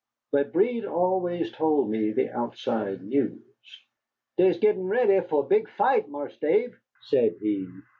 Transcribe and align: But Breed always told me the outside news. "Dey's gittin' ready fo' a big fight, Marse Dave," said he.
But 0.31 0.51
Breed 0.51 0.83
always 0.85 1.51
told 1.51 1.91
me 1.91 2.11
the 2.11 2.29
outside 2.31 3.03
news. 3.03 3.39
"Dey's 4.35 4.57
gittin' 4.57 4.87
ready 4.87 5.21
fo' 5.27 5.43
a 5.43 5.47
big 5.47 5.69
fight, 5.69 6.09
Marse 6.09 6.37
Dave," 6.39 6.75
said 7.03 7.35
he. 7.39 7.67